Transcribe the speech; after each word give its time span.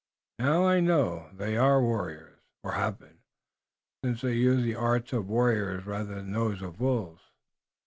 Now 0.39 0.65
I 0.67 0.79
know 0.79 1.29
they 1.31 1.55
are 1.57 1.79
warriors, 1.79 2.39
or 2.63 2.71
have 2.71 2.97
been, 2.97 3.19
since 4.03 4.21
they 4.21 4.33
use 4.33 4.63
the 4.63 4.73
arts 4.73 5.13
of 5.13 5.29
warriors 5.29 5.85
rather 5.85 6.15
than 6.15 6.31
those 6.31 6.63
of 6.63 6.79
wolves." 6.81 7.21